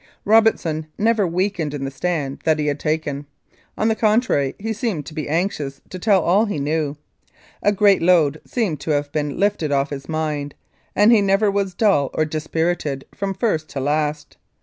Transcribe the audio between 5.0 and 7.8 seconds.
to be anxious to tell all he knew. A